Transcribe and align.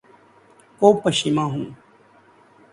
کو 0.81 0.87
پشیماں 1.03 1.45
ہوں 1.45 1.65